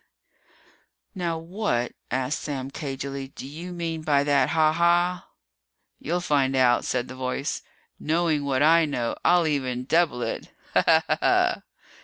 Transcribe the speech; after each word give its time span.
"Now 1.13 1.37
what," 1.37 1.91
asked 2.09 2.39
Sam 2.41 2.71
cagily, 2.71 3.27
"do 3.35 3.45
you 3.47 3.71
mean 3.71 4.01
by 4.01 4.23
that 4.23 4.49
'ha 4.49 4.73
ha'?" 4.73 5.27
"You'll 5.99 6.19
find 6.21 6.55
out," 6.55 6.83
said 6.85 7.07
the 7.07 7.13
voice. 7.13 7.61
"Knowin' 7.99 8.43
what 8.43 8.63
I 8.63 8.85
know, 8.85 9.15
I'll 9.23 9.45
even 9.45 9.83
double 9.85 10.23
it. 10.23 10.51
Ha 10.73 10.83
ha, 10.87 11.03
ha 11.07 11.17
ha!" 11.21 11.61